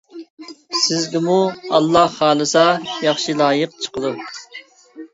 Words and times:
سىزگىمۇ 0.83 1.35
ئاللاھ 1.81 2.11
خالىسا 2.23 2.65
ياخشى 3.09 3.39
لايىق 3.45 3.81
چىقىدۇ. 3.87 4.19